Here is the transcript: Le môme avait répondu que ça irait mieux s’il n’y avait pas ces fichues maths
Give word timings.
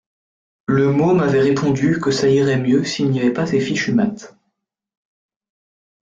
Le 0.65 0.91
môme 0.91 1.19
avait 1.19 1.41
répondu 1.41 1.99
que 2.01 2.09
ça 2.09 2.27
irait 2.27 2.57
mieux 2.57 2.83
s’il 2.83 3.11
n’y 3.11 3.19
avait 3.19 3.29
pas 3.33 3.45
ces 3.45 3.59
fichues 3.59 3.93
maths 3.93 4.35